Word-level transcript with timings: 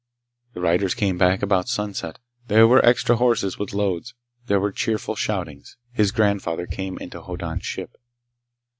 The 0.55 0.61
riders 0.61 0.95
came 0.95 1.19
back 1.19 1.43
about 1.43 1.69
sunset. 1.69 2.17
There 2.47 2.65
were 2.67 2.83
extra 2.83 3.17
horses, 3.17 3.59
with 3.59 3.71
loads. 3.71 4.15
There 4.47 4.59
were 4.59 4.71
cheerful 4.71 5.15
shoutings. 5.15 5.77
His 5.91 6.11
grandfather 6.11 6.65
came 6.65 6.97
into 6.97 7.21
Hoddan's 7.21 7.67
ship. 7.67 7.95